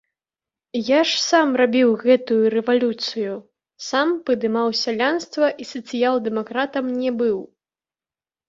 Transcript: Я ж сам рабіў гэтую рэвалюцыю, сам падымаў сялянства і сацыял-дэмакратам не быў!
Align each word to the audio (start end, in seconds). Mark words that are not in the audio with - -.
Я 0.77 1.01
ж 1.09 1.19
сам 1.31 1.47
рабіў 1.61 1.89
гэтую 2.05 2.37
рэвалюцыю, 2.55 3.33
сам 3.89 4.07
падымаў 4.31 4.67
сялянства 4.83 5.45
і 5.65 5.71
сацыял-дэмакратам 5.73 6.85
не 7.05 7.11
быў! 7.21 7.37